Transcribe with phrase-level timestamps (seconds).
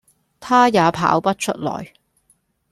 [0.39, 1.93] 他也跑不出來